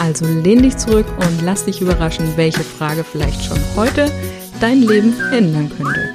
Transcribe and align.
also 0.00 0.24
lehn 0.24 0.62
dich 0.62 0.78
zurück 0.78 1.06
und 1.18 1.42
lass 1.42 1.66
dich 1.66 1.82
überraschen, 1.82 2.36
welche 2.38 2.64
Frage 2.64 3.04
vielleicht 3.04 3.44
schon 3.44 3.58
heute 3.76 4.10
dein 4.58 4.80
Leben 4.80 5.14
ändern 5.30 5.68
könnte. 5.68 6.10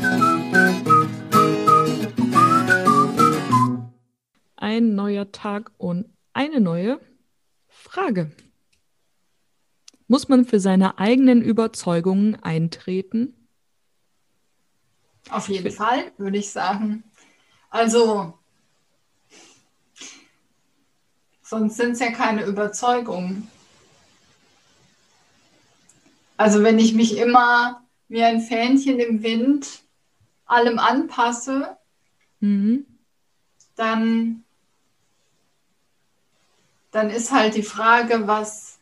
Ein 4.55 4.95
neuer 4.95 5.31
Tag 5.31 5.71
und 5.77 6.09
eine 6.33 6.59
neue 6.59 6.99
Frage. 7.67 8.31
Muss 10.07 10.29
man 10.29 10.45
für 10.45 10.59
seine 10.59 10.97
eigenen 10.97 11.43
Überzeugungen 11.43 12.41
eintreten? 12.43 13.47
Auf 15.29 15.47
jeden 15.47 15.71
Fall, 15.71 16.11
würde 16.17 16.39
ich 16.39 16.51
sagen. 16.51 17.03
Also, 17.69 18.33
sonst 21.43 21.77
sind 21.77 21.91
es 21.91 21.99
ja 21.99 22.11
keine 22.11 22.45
Überzeugungen. 22.45 23.47
Also 26.37 26.63
wenn 26.63 26.79
ich 26.79 26.93
mich 26.93 27.17
immer 27.17 27.83
wie 28.07 28.23
ein 28.23 28.41
Fähnchen 28.41 28.99
im 28.99 29.23
Wind 29.23 29.81
allem 30.45 30.79
anpasse, 30.79 31.77
mhm. 32.39 32.85
dann, 33.75 34.43
dann 36.91 37.09
ist 37.09 37.31
halt 37.31 37.55
die 37.55 37.63
Frage, 37.63 38.27
was, 38.27 38.77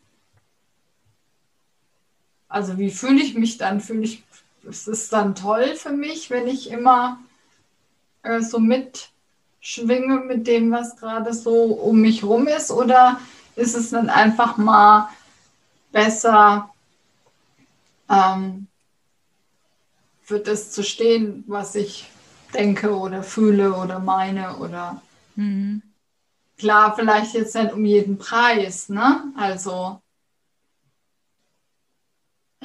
also 2.48 2.78
wie 2.78 2.92
fühle 2.92 3.22
ich 3.22 3.36
mich 3.36 3.58
dann? 3.58 3.82
Fühle 3.82 4.04
ich, 4.04 4.24
ist 4.64 4.88
es 4.88 5.10
dann 5.10 5.36
toll 5.36 5.76
für 5.76 5.92
mich, 5.92 6.30
wenn 6.30 6.48
ich 6.48 6.70
immer 6.70 7.20
äh, 8.24 8.42
so 8.42 8.60
mitschwinge 8.60 10.20
mit 10.26 10.48
dem, 10.48 10.72
was 10.72 10.98
gerade 10.98 11.34
so 11.34 11.64
um 11.64 12.02
mich 12.02 12.24
rum 12.24 12.48
ist? 12.48 12.72
Oder 12.72 13.20
ist 13.56 13.76
es 13.76 13.92
dann 13.92 14.10
einfach 14.10 14.58
mal 14.58 15.10
besser, 15.92 16.73
ähm, 18.10 18.68
für 20.22 20.40
das 20.40 20.72
zu 20.72 20.84
stehen, 20.84 21.44
was 21.48 21.76
ich 21.76 22.10
denke 22.54 22.96
oder 22.96 23.24
fühle 23.24 23.74
oder 23.74 24.00
meine 24.00 24.58
oder 24.58 25.02
mhm. 25.36 25.82
klar, 26.58 26.96
vielleicht 26.96 27.34
jetzt 27.34 27.56
nicht 27.56 27.74
um 27.74 27.86
jeden 27.86 28.18
Preis, 28.18 28.90
ne? 28.90 29.34
Also 29.36 30.00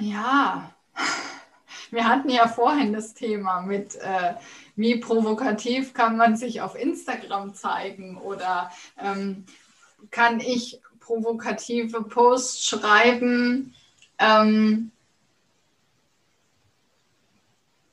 ja, 0.01 0.73
wir 1.91 2.07
hatten 2.07 2.31
ja 2.31 2.47
vorhin 2.47 2.93
das 2.93 3.15
Thema 3.15 3.63
mit, 3.63 3.97
äh, 3.97 4.35
wie 4.77 4.97
provokativ 4.97 5.95
kann 5.95 6.17
man 6.17 6.37
sich 6.37 6.61
auf 6.61 6.77
Instagram 6.77 7.55
zeigen 7.55 8.17
oder 8.19 8.71
ähm, 8.99 9.45
kann 10.11 10.39
ich 10.39 10.81
provokative 11.01 12.03
Posts 12.03 12.67
schreiben, 12.67 13.75
ähm, 14.19 14.93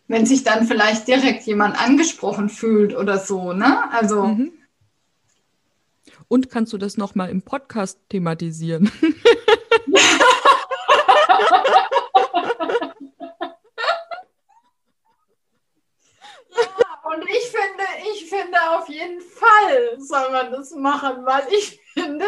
wenn 0.08 0.26
sich 0.26 0.44
dann 0.44 0.68
vielleicht 0.68 1.08
direkt 1.08 1.44
jemand 1.44 1.80
angesprochen 1.82 2.50
fühlt 2.50 2.96
oder 2.96 3.18
so, 3.20 3.54
ne? 3.54 3.92
Also. 3.92 4.24
Mhm. 4.28 4.54
Und 6.28 6.50
kannst 6.50 6.74
du 6.74 6.78
das 6.78 6.98
nochmal 6.98 7.30
im 7.30 7.44
Podcast 7.44 8.00
thematisieren? 8.10 8.92
ja, 9.02 9.10
und 17.04 17.24
ich 17.30 17.52
finde, 17.52 17.84
ich 18.14 18.30
finde 18.30 18.58
auf 18.72 18.90
jeden 18.90 19.22
Fall 19.22 20.00
soll 20.00 20.32
man 20.32 20.52
das 20.52 20.72
machen, 20.72 21.26
weil 21.26 21.48
ich 21.52 21.80
finde, 21.94 22.26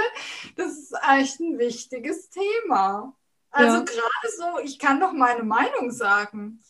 das 0.56 0.74
ist 0.74 0.94
echt 1.10 1.40
ein 1.40 1.58
wichtiges 1.58 2.30
Thema. 2.30 3.16
Also 3.50 3.78
ja. 3.78 3.84
gerade 3.84 4.36
so, 4.38 4.60
ich 4.64 4.78
kann 4.78 5.00
doch 5.00 5.12
meine 5.14 5.44
Meinung 5.44 5.92
sagen. 5.92 6.62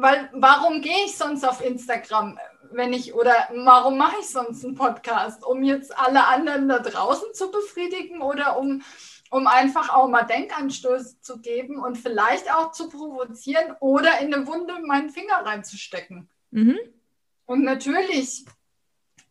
Weil 0.00 0.30
warum 0.32 0.80
gehe 0.80 1.06
ich 1.06 1.16
sonst 1.16 1.44
auf 1.44 1.60
Instagram, 1.60 2.38
wenn 2.70 2.92
ich, 2.92 3.14
oder 3.14 3.34
warum 3.52 3.98
mache 3.98 4.20
ich 4.20 4.28
sonst 4.28 4.64
einen 4.64 4.76
Podcast? 4.76 5.44
Um 5.44 5.64
jetzt 5.64 5.98
alle 5.98 6.24
anderen 6.24 6.68
da 6.68 6.78
draußen 6.78 7.34
zu 7.34 7.50
befriedigen 7.50 8.22
oder 8.22 8.60
um, 8.60 8.82
um 9.30 9.48
einfach 9.48 9.92
auch 9.92 10.08
mal 10.08 10.22
Denkanstöße 10.22 11.20
zu 11.20 11.40
geben 11.40 11.80
und 11.80 11.98
vielleicht 11.98 12.48
auch 12.54 12.70
zu 12.70 12.88
provozieren 12.88 13.74
oder 13.80 14.20
in 14.20 14.32
eine 14.32 14.46
Wunde 14.46 14.78
meinen 14.86 15.10
Finger 15.10 15.44
reinzustecken? 15.44 16.28
Mhm. 16.52 16.78
Und 17.46 17.64
natürlich 17.64 18.44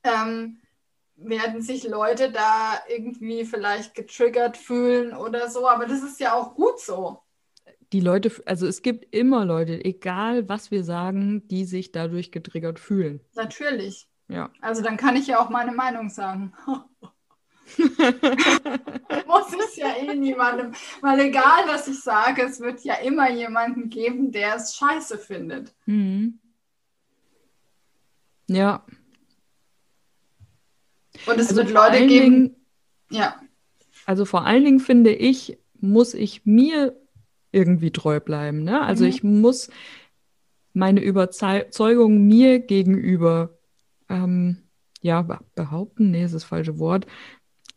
ähm, 0.04 0.60
werden 1.16 1.62
sich 1.62 1.86
Leute 1.86 2.30
da 2.30 2.82
irgendwie 2.90 3.46
vielleicht 3.46 3.96
getriggert 3.96 4.58
fühlen 4.58 5.16
oder 5.16 5.50
so, 5.50 5.66
aber 5.66 5.86
das 5.86 6.04
ist 6.04 6.20
ja 6.20 6.34
auch 6.34 6.56
gut 6.56 6.82
so 6.82 7.22
die 7.94 8.02
Leute, 8.02 8.32
also 8.46 8.68
es 8.68 8.82
gibt 8.82 9.16
immer 9.16 9.46
Leute, 9.46 9.84
egal 9.84 10.50
was 10.50 10.72
wir 10.72 10.84
sagen, 10.84 11.48
die 11.48 11.66
sich 11.66 11.92
dadurch 11.92 12.32
getriggert 12.32 12.80
fühlen. 12.80 13.22
Natürlich. 13.36 14.08
Ja. 14.28 14.52
Also 14.62 14.82
dann 14.82 14.98
kann 14.98 15.16
ich 15.16 15.28
ja 15.28 15.40
auch 15.40 15.50
meine 15.50 15.72
Meinung 15.72 16.10
sagen. 16.10 16.54
Muss 17.78 19.54
es 19.68 19.76
ja 19.76 19.96
eh 19.98 20.16
niemandem, 20.16 20.74
weil 21.02 21.20
egal 21.20 21.68
was 21.68 21.88
ich 21.88 22.00
sage, 22.02 22.44
es 22.44 22.60
wird 22.60 22.84
ja 22.84 22.96
immer 22.96 23.30
jemanden 23.32 23.90
geben, 23.90 24.32
der 24.32 24.56
es 24.56 24.76
scheiße 24.76 25.18
findet. 25.18 25.74
Mhm. 25.86 26.40
Ja. 28.48 28.86
Und 31.26 31.40
es 31.40 31.50
also 31.50 31.56
wird 31.58 31.72
Leute 31.72 32.06
geben. 32.08 32.10
Dingen, 32.10 32.56
ja. 33.10 33.42
Also 34.06 34.26
vor 34.26 34.46
allen 34.46 34.64
Dingen 34.64 34.80
finde 34.80 35.14
ich, 35.14 35.58
muss 35.80 36.14
ich 36.14 36.46
mir 36.46 36.96
irgendwie 37.52 37.92
treu 37.92 38.20
bleiben. 38.20 38.64
Ne? 38.64 38.82
Also 38.82 39.04
mhm. 39.04 39.10
ich 39.10 39.24
muss 39.24 39.70
meine 40.74 41.02
Überzeugung 41.02 42.28
mir 42.28 42.60
gegenüber 42.60 43.58
ähm, 44.10 44.58
ja, 45.02 45.22
behaupten, 45.56 46.12
nee, 46.12 46.24
ist 46.24 46.36
das 46.36 46.44
falsche 46.44 46.80
Wort. 46.80 47.08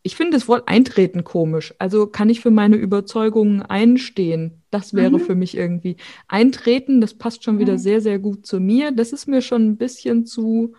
Ich 0.03 0.15
finde 0.15 0.35
das 0.35 0.47
Wort 0.47 0.67
eintreten 0.67 1.23
komisch. 1.23 1.75
Also 1.77 2.07
kann 2.07 2.29
ich 2.29 2.41
für 2.41 2.49
meine 2.49 2.75
Überzeugungen 2.75 3.61
einstehen? 3.61 4.63
Das 4.71 4.93
wäre 4.95 5.11
mhm. 5.11 5.19
für 5.19 5.35
mich 5.35 5.55
irgendwie 5.55 5.97
eintreten. 6.27 7.01
Das 7.01 7.13
passt 7.13 7.43
schon 7.43 7.59
wieder 7.59 7.73
mhm. 7.73 7.77
sehr, 7.77 8.01
sehr 8.01 8.17
gut 8.17 8.45
zu 8.45 8.59
mir. 8.59 8.91
Das 8.91 9.13
ist 9.13 9.27
mir 9.27 9.41
schon 9.41 9.67
ein 9.67 9.77
bisschen 9.77 10.25
zu 10.25 10.73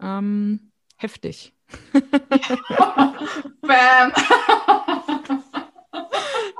ähm, 0.00 0.72
heftig. 0.96 1.54
Bam. 3.62 4.12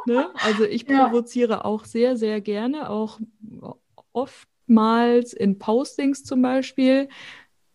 Ne? 0.06 0.28
Also 0.44 0.64
ich 0.64 0.86
provoziere 0.86 1.52
ja. 1.54 1.64
auch 1.64 1.84
sehr, 1.84 2.16
sehr 2.16 2.40
gerne, 2.40 2.90
auch 2.90 3.20
oftmals 4.12 5.32
in 5.32 5.58
Postings 5.58 6.24
zum 6.24 6.42
Beispiel. 6.42 7.08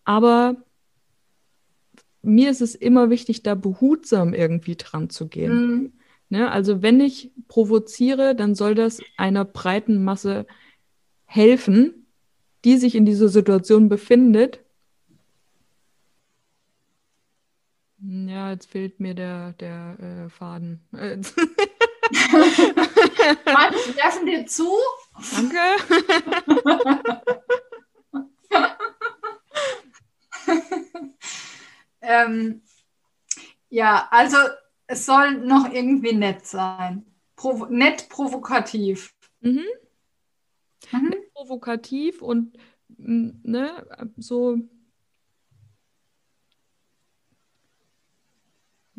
Aber 0.03 0.55
mir 2.21 2.49
ist 2.51 2.61
es 2.61 2.75
immer 2.75 3.09
wichtig, 3.09 3.43
da 3.43 3.55
behutsam 3.55 4.33
irgendwie 4.33 4.75
dran 4.75 5.09
zu 5.09 5.27
gehen. 5.27 5.53
Mhm. 5.53 5.93
Ne? 6.29 6.51
Also 6.51 6.81
wenn 6.81 6.99
ich 6.99 7.31
provoziere, 7.47 8.35
dann 8.35 8.55
soll 8.55 8.75
das 8.75 8.99
einer 9.17 9.45
breiten 9.45 10.03
Masse 10.03 10.45
helfen, 11.25 12.07
die 12.63 12.77
sich 12.77 12.95
in 12.95 13.05
dieser 13.05 13.29
Situation 13.29 13.89
befindet. 13.89 14.63
Ja, 18.03 18.51
jetzt 18.51 18.65
fehlt 18.65 18.99
mir 18.99 19.13
der, 19.13 19.53
der 19.53 19.97
äh, 19.99 20.29
Faden. 20.29 20.81
Mann, 23.45 23.73
werfen 23.95 24.25
dir 24.25 24.45
zu. 24.45 24.69
Danke. 25.35 25.57
ähm, 32.01 32.61
ja, 33.69 34.07
also 34.11 34.37
es 34.87 35.05
soll 35.05 35.37
noch 35.37 35.71
irgendwie 35.71 36.13
nett 36.13 36.45
sein. 36.45 37.05
Provo 37.35 37.67
nett 37.67 38.09
provokativ. 38.09 39.13
Mhm. 39.39 39.63
Mhm. 40.91 41.09
Nett 41.09 41.33
provokativ 41.33 42.21
und 42.21 42.57
ne, 42.87 43.85
so. 44.17 44.57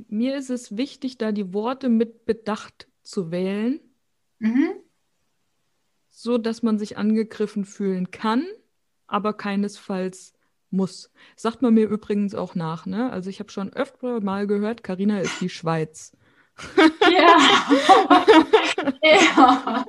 Mir 0.08 0.37
ist 0.37 0.50
es 0.50 0.76
wichtig, 0.76 1.19
da 1.19 1.32
die 1.32 1.53
Worte 1.53 1.88
mit 1.88 2.25
Bedacht 2.25 2.88
zu 3.02 3.31
wählen. 3.31 3.81
Mhm. 4.38 4.72
so, 6.10 6.37
dass 6.37 6.62
man 6.64 6.78
sich 6.78 6.96
angegriffen 6.99 7.64
fühlen 7.64 8.10
kann, 8.10 8.44
aber 9.06 9.34
keinesfalls 9.34 10.34
muss. 10.70 11.12
Sagt 11.37 11.62
man 11.62 11.75
mir 11.75 11.88
übrigens 11.88 12.34
auch 12.34 12.54
nach, 12.54 12.87
ne? 12.87 13.12
Also 13.12 13.31
ich 13.31 13.38
habe 13.38 13.50
schon 13.50 13.72
öfter 13.72 14.20
mal 14.20 14.46
gehört, 14.46 14.82
Karina 14.82 15.20
ist 15.20 15.40
die 15.40 15.49
Schweiz. 15.49 16.16
Ja. 17.10 17.38
ja. 19.02 19.84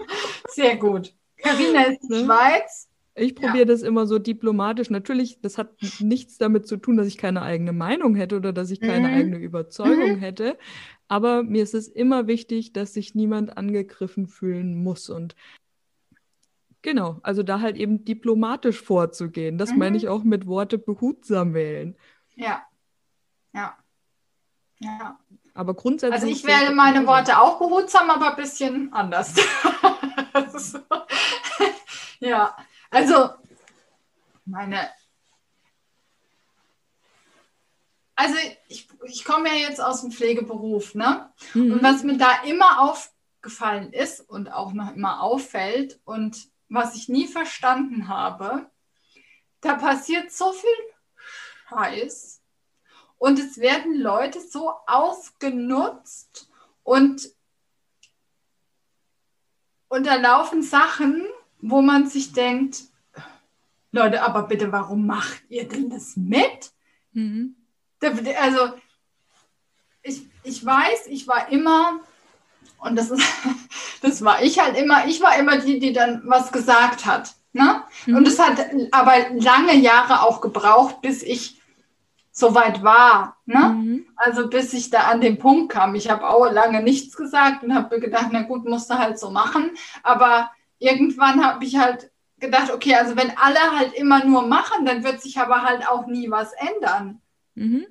Sehr 0.49 0.77
gut. 0.77 1.13
Karina 1.37 1.83
ist 1.83 2.01
die 2.03 2.13
ne? 2.13 2.25
Schweiz. 2.25 2.89
Ich 3.15 3.35
probiere 3.35 3.59
ja. 3.59 3.65
das 3.65 3.83
immer 3.83 4.07
so 4.07 4.17
diplomatisch. 4.17 4.89
Natürlich, 4.89 5.39
das 5.41 5.57
hat 5.57 5.75
nichts 5.99 6.37
damit 6.37 6.67
zu 6.67 6.77
tun, 6.77 6.97
dass 6.97 7.07
ich 7.07 7.17
keine 7.17 7.43
eigene 7.43 7.71
Meinung 7.71 8.15
hätte 8.15 8.37
oder 8.37 8.53
dass 8.53 8.71
ich 8.71 8.81
keine 8.81 9.07
mhm. 9.07 9.13
eigene 9.13 9.37
Überzeugung 9.37 10.13
mhm. 10.13 10.19
hätte. 10.19 10.57
Aber 11.07 11.43
mir 11.43 11.63
ist 11.63 11.73
es 11.73 11.87
immer 11.87 12.27
wichtig, 12.27 12.73
dass 12.73 12.93
sich 12.93 13.15
niemand 13.15 13.57
angegriffen 13.57 14.27
fühlen 14.27 14.81
muss. 14.83 15.09
Und 15.09 15.35
genau, 16.81 17.19
also 17.23 17.43
da 17.43 17.59
halt 17.59 17.77
eben 17.77 18.05
diplomatisch 18.05 18.81
vorzugehen. 18.81 19.57
Das 19.57 19.71
mhm. 19.71 19.79
meine 19.79 19.97
ich 19.97 20.07
auch 20.07 20.23
mit 20.23 20.47
Worte 20.47 20.77
behutsam 20.77 21.53
wählen. 21.53 21.95
Ja. 22.35 22.65
Ja. 23.53 23.77
Ja. 24.79 25.19
Aber 25.53 25.75
grundsätzlich. 25.75 26.21
Also 26.21 26.27
ich 26.27 26.43
wähle 26.45 26.73
meine 26.73 27.05
Worte 27.05 27.39
auch 27.39 27.59
behutsam, 27.59 28.09
aber 28.09 28.31
ein 28.31 28.35
bisschen 28.35 28.91
anders. 28.91 29.35
ja. 32.19 32.55
Also, 32.89 33.29
meine. 34.45 34.89
Also, 38.23 38.37
ich, 38.69 38.87
ich 39.03 39.25
komme 39.25 39.49
ja 39.49 39.55
jetzt 39.55 39.81
aus 39.81 39.99
dem 39.99 40.11
Pflegeberuf, 40.11 40.95
ne? 40.95 41.29
Mhm. 41.53 41.73
Und 41.73 41.83
was 41.83 42.03
mir 42.03 42.17
da 42.17 42.43
immer 42.43 42.79
aufgefallen 42.79 43.91
ist 43.91 44.21
und 44.21 44.49
auch 44.49 44.71
noch 44.71 44.95
immer 44.95 45.21
auffällt 45.21 45.99
und 46.05 46.47
was 46.69 46.95
ich 46.95 47.09
nie 47.09 47.27
verstanden 47.27 48.07
habe, 48.07 48.65
da 49.59 49.75
passiert 49.75 50.31
so 50.31 50.53
viel 50.53 50.69
Scheiß 51.67 52.41
und 53.17 53.39
es 53.39 53.57
werden 53.57 53.99
Leute 53.99 54.39
so 54.39 54.71
ausgenutzt 54.87 56.49
und, 56.83 57.29
und 59.89 60.07
da 60.07 60.15
laufen 60.15 60.63
Sachen, 60.63 61.25
wo 61.59 61.81
man 61.81 62.07
sich 62.07 62.31
denkt, 62.31 62.83
Leute, 63.91 64.23
aber 64.23 64.43
bitte, 64.43 64.71
warum 64.71 65.05
macht 65.05 65.43
ihr 65.49 65.67
denn 65.67 65.89
das 65.89 66.15
mit? 66.15 66.71
Mhm. 67.11 67.57
Also, 68.03 68.73
ich, 70.01 70.21
ich 70.43 70.65
weiß, 70.65 71.07
ich 71.07 71.27
war 71.27 71.49
immer, 71.49 71.99
und 72.79 72.95
das, 72.95 73.11
ist, 73.11 73.23
das 74.01 74.23
war 74.23 74.41
ich 74.41 74.59
halt 74.59 74.77
immer, 74.77 75.07
ich 75.07 75.21
war 75.21 75.37
immer 75.37 75.57
die, 75.57 75.79
die 75.79 75.93
dann 75.93 76.21
was 76.25 76.51
gesagt 76.51 77.05
hat. 77.05 77.33
Ne? 77.53 77.83
Mhm. 78.05 78.17
Und 78.17 78.27
es 78.27 78.39
hat 78.39 78.57
aber 78.91 79.13
lange 79.35 79.75
Jahre 79.75 80.23
auch 80.23 80.41
gebraucht, 80.41 81.01
bis 81.01 81.21
ich 81.21 81.61
so 82.31 82.55
weit 82.55 82.83
war. 82.83 83.37
Ne? 83.45 83.59
Mhm. 83.59 84.05
Also 84.15 84.49
bis 84.49 84.73
ich 84.73 84.89
da 84.89 85.01
an 85.01 85.21
den 85.21 85.37
Punkt 85.37 85.71
kam. 85.71 85.93
Ich 85.93 86.09
habe 86.09 86.27
auch 86.27 86.51
lange 86.51 86.81
nichts 86.81 87.15
gesagt 87.15 87.63
und 87.63 87.75
habe 87.75 87.95
mir 87.95 88.01
gedacht, 88.01 88.27
na 88.31 88.41
gut, 88.41 88.65
musst 88.65 88.89
du 88.89 88.97
halt 88.97 89.19
so 89.19 89.29
machen. 89.29 89.71
Aber 90.01 90.51
irgendwann 90.79 91.45
habe 91.45 91.63
ich 91.63 91.77
halt 91.77 92.11
gedacht, 92.39 92.71
okay, 92.71 92.95
also 92.95 93.15
wenn 93.15 93.37
alle 93.37 93.59
halt 93.77 93.93
immer 93.93 94.25
nur 94.25 94.47
machen, 94.47 94.85
dann 94.85 95.03
wird 95.03 95.21
sich 95.21 95.37
aber 95.37 95.61
halt 95.61 95.87
auch 95.87 96.07
nie 96.07 96.31
was 96.31 96.51
ändern. 96.53 97.21
Mhm. 97.55 97.85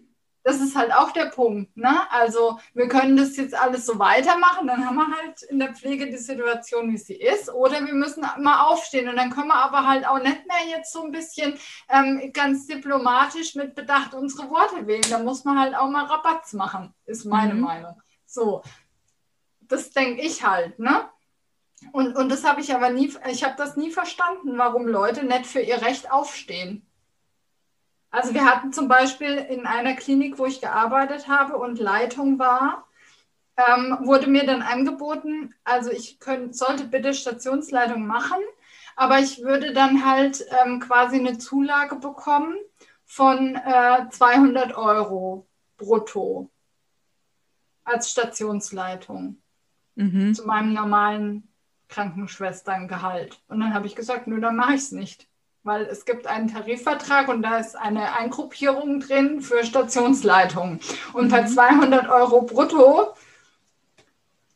Das 0.44 0.61
ist 0.61 0.75
halt 0.75 0.93
auch 0.93 1.12
der 1.12 1.26
Punkt. 1.26 1.76
Ne? 1.76 2.00
Also 2.11 2.59
wir 2.75 2.88
können 2.88 3.17
das 3.17 3.37
jetzt 3.37 3.55
alles 3.55 3.87
so 3.87 4.00
weitermachen, 4.00 4.67
dann 4.67 4.85
haben 4.85 4.97
wir 4.97 5.06
halt 5.06 5.43
in 5.43 5.61
der 5.61 5.73
Pflege 5.73 6.11
die 6.11 6.17
Situation, 6.17 6.93
wie 6.93 6.99
sie 6.99 7.14
ist, 7.14 7.49
oder 7.49 7.87
wir 7.87 7.94
müssen 7.94 8.26
mal 8.41 8.64
aufstehen 8.64 9.09
und 9.09 9.17
dann 9.17 9.31
können 9.31 9.49
wir 9.49 9.55
aber 9.55 9.87
halt 9.87 10.06
auch 10.06 10.19
nicht 10.19 10.44
mehr 10.47 10.76
jetzt 10.76 10.93
so 10.93 11.05
ein 11.05 11.12
bisschen 11.12 11.56
ähm, 11.88 12.32
ganz 12.32 12.67
diplomatisch 12.67 13.55
mit 13.55 13.76
Bedacht 13.76 14.14
unsere 14.14 14.50
Worte 14.50 14.85
wählen. 14.88 15.05
Da 15.11 15.20
muss 15.20 15.44
man 15.44 15.61
halt 15.61 15.76
auch 15.76 15.88
mal 15.88 16.06
Rabatz 16.06 16.55
machen, 16.55 16.93
ist 17.05 17.25
meine 17.25 17.55
mhm. 17.55 17.61
Meinung. 17.61 18.03
So, 18.26 18.62
das 19.61 19.91
denke 19.91 20.23
ich 20.23 20.44
halt. 20.44 20.76
Ne? 20.81 21.09
Und, 21.93 22.17
und 22.17 22.29
das 22.29 22.44
habe 22.44 22.61
ich 22.61 22.75
aber 22.75 22.91
nie, 22.91 23.12
ich 23.29 23.44
habe 23.44 23.55
das 23.56 23.76
nie 23.76 23.91
verstanden, 23.91 24.59
warum 24.59 24.87
Leute 24.87 25.25
nicht 25.25 25.47
für 25.47 25.61
ihr 25.61 25.82
Recht 25.82 26.11
aufstehen. 26.11 26.87
Also 28.12 28.35
wir 28.35 28.44
hatten 28.44 28.75
zum 28.75 28.88
Beispiel 28.88 29.38
in 29.38 29.67
einer 29.67 29.94
Klinik, 29.94 30.38
wo 30.38 30.44
ich 30.44 30.61
gearbeitet 30.61 31.29
habe 31.29 31.56
und 31.56 31.79
Leitung 31.79 32.38
war, 32.38 32.87
ähm, 33.56 33.97
wurde 34.03 34.26
mir 34.26 34.44
dann 34.44 34.61
angeboten, 34.61 35.55
also 35.64 35.91
ich 35.91 36.20
könnt, 36.20 36.55
sollte 36.55 36.85
bitte 36.85 37.14
Stationsleitung 37.14 38.06
machen, 38.06 38.38
aber 38.97 39.19
ich 39.19 39.43
würde 39.43 39.73
dann 39.73 40.05
halt 40.05 40.44
ähm, 40.62 40.79
quasi 40.81 41.19
eine 41.19 41.38
Zulage 41.38 41.97
bekommen 41.97 42.55
von 43.06 43.56
äh, 43.56 44.09
200 44.11 44.76
Euro 44.76 45.47
brutto 45.79 46.50
als 47.85 48.11
Stationsleitung 48.11 49.38
mhm. 49.94 50.35
zu 50.35 50.47
meinem 50.47 50.75
normalen 50.75 51.49
Krankenschwesterngehalt. 51.88 53.41
Und 53.49 53.61
dann 53.61 53.73
habe 53.73 53.87
ich 53.87 53.97
gesagt, 53.97 54.26
nur 54.26 54.41
dann 54.41 54.56
mache 54.56 54.75
ich 54.75 54.82
es 54.82 54.93
nicht. 54.93 55.29
Weil 55.64 55.82
es 55.82 56.05
gibt 56.05 56.26
einen 56.26 56.49
Tarifvertrag 56.49 57.29
und 57.29 57.43
da 57.43 57.59
ist 57.59 57.76
eine 57.76 58.17
Eingruppierung 58.17 59.00
drin 59.00 59.41
für 59.41 59.64
Stationsleitungen. 59.64 60.81
Und 61.12 61.26
mhm. 61.26 61.31
bei 61.31 61.44
200 61.44 62.09
Euro 62.09 62.43
brutto 62.43 63.14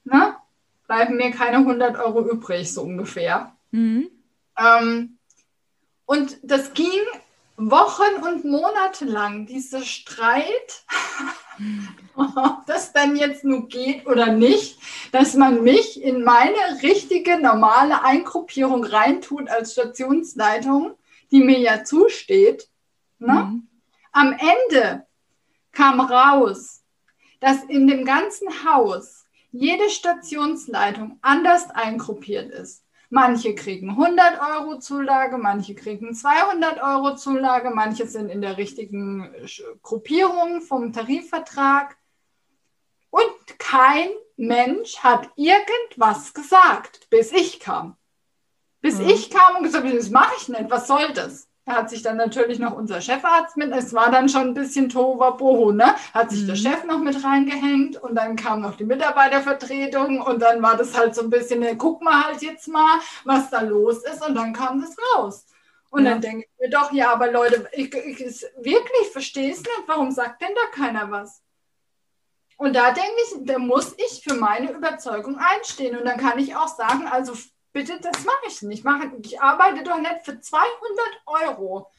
ne, 0.06 0.36
bleiben 0.86 1.16
mir 1.16 1.30
keine 1.30 1.58
100 1.58 1.96
Euro 1.98 2.28
übrig, 2.28 2.72
so 2.72 2.82
ungefähr. 2.82 3.52
Mhm. 3.70 4.08
Ähm, 4.58 5.18
und 6.06 6.38
das 6.42 6.72
ging 6.72 7.00
Wochen 7.56 8.22
und 8.22 8.44
Monate 8.44 9.04
lang, 9.04 9.46
dieser 9.46 9.82
Streit. 9.82 10.84
ob 12.16 12.66
das 12.66 12.92
dann 12.92 13.16
jetzt 13.16 13.44
nur 13.44 13.68
geht 13.68 14.06
oder 14.06 14.32
nicht, 14.32 14.78
dass 15.12 15.34
man 15.34 15.62
mich 15.62 16.02
in 16.02 16.22
meine 16.22 16.82
richtige, 16.82 17.38
normale 17.38 18.02
Eingruppierung 18.02 18.84
reintut 18.84 19.48
als 19.48 19.72
Stationsleitung, 19.72 20.94
die 21.30 21.40
mir 21.40 21.58
ja 21.58 21.84
zusteht. 21.84 22.68
Ne? 23.18 23.32
Mhm. 23.32 23.68
Am 24.12 24.32
Ende 24.32 25.06
kam 25.72 26.00
raus, 26.00 26.82
dass 27.40 27.62
in 27.64 27.86
dem 27.86 28.04
ganzen 28.04 28.48
Haus 28.64 29.26
jede 29.50 29.90
Stationsleitung 29.90 31.18
anders 31.22 31.70
eingruppiert 31.70 32.50
ist. 32.50 32.85
Manche 33.10 33.54
kriegen 33.54 33.90
100 33.90 34.40
Euro 34.40 34.78
Zulage, 34.78 35.38
manche 35.38 35.74
kriegen 35.74 36.14
200 36.14 36.82
Euro 36.82 37.14
Zulage, 37.14 37.70
manche 37.70 38.06
sind 38.06 38.30
in 38.30 38.40
der 38.40 38.56
richtigen 38.56 39.32
Gruppierung 39.82 40.60
vom 40.60 40.92
Tarifvertrag. 40.92 41.96
Und 43.10 43.58
kein 43.58 44.08
Mensch 44.36 44.98
hat 44.98 45.30
irgendwas 45.36 46.34
gesagt, 46.34 47.08
bis 47.10 47.32
ich 47.32 47.60
kam. 47.60 47.96
Bis 48.80 48.98
mhm. 48.98 49.08
ich 49.08 49.30
kam 49.30 49.56
und 49.56 49.62
gesagt 49.62 49.84
habe, 49.84 49.96
das 49.96 50.10
mache 50.10 50.34
ich 50.38 50.48
nicht, 50.48 50.70
was 50.70 50.86
soll 50.86 51.12
das? 51.14 51.48
Da 51.66 51.74
hat 51.74 51.90
sich 51.90 52.00
dann 52.00 52.16
natürlich 52.16 52.60
noch 52.60 52.76
unser 52.76 53.00
Chefarzt 53.00 53.56
mit, 53.56 53.72
es 53.72 53.92
war 53.92 54.12
dann 54.12 54.28
schon 54.28 54.42
ein 54.42 54.54
bisschen 54.54 54.86
Boho, 54.88 55.72
ne? 55.72 55.96
Hat 56.14 56.30
sich 56.30 56.42
mhm. 56.42 56.46
der 56.46 56.54
Chef 56.54 56.84
noch 56.84 57.00
mit 57.00 57.24
reingehängt 57.24 58.00
und 58.00 58.14
dann 58.14 58.36
kam 58.36 58.60
noch 58.60 58.76
die 58.76 58.84
Mitarbeitervertretung 58.84 60.20
und 60.20 60.40
dann 60.40 60.62
war 60.62 60.76
das 60.76 60.96
halt 60.96 61.16
so 61.16 61.22
ein 61.22 61.30
bisschen, 61.30 61.58
ne, 61.58 61.76
guck 61.76 62.02
mal 62.02 62.26
halt 62.26 62.40
jetzt 62.40 62.68
mal, 62.68 63.00
was 63.24 63.50
da 63.50 63.62
los 63.62 64.04
ist 64.04 64.24
und 64.24 64.36
dann 64.36 64.52
kam 64.52 64.80
das 64.80 64.94
raus. 65.16 65.44
Und 65.90 66.04
ja. 66.04 66.12
dann 66.12 66.20
denke 66.20 66.46
ich 66.46 66.60
mir 66.60 66.70
doch, 66.70 66.92
ja, 66.92 67.12
aber 67.12 67.32
Leute, 67.32 67.68
ich, 67.72 67.92
ich, 67.92 68.20
ich 68.20 68.46
wirklich 68.58 69.08
verstehe 69.10 69.50
es 69.50 69.58
nicht, 69.58 69.82
warum 69.86 70.12
sagt 70.12 70.42
denn 70.42 70.54
da 70.54 70.80
keiner 70.80 71.10
was? 71.10 71.42
Und 72.58 72.76
da 72.76 72.92
denke 72.92 73.10
ich, 73.24 73.44
da 73.44 73.58
muss 73.58 73.92
ich 73.98 74.22
für 74.22 74.34
meine 74.34 74.70
Überzeugung 74.70 75.36
einstehen 75.36 75.98
und 75.98 76.04
dann 76.04 76.18
kann 76.18 76.38
ich 76.38 76.54
auch 76.54 76.68
sagen, 76.68 77.08
also 77.10 77.32
Bitte, 77.76 78.00
das 78.00 78.24
mache 78.24 78.46
ich 78.48 78.62
nicht. 78.62 78.78
Ich, 78.78 78.84
mache, 78.84 79.12
ich 79.22 79.38
arbeite 79.38 79.82
doch 79.84 79.98
nicht 79.98 80.24
für 80.24 80.40
200 80.40 80.66
Euro 81.26 81.90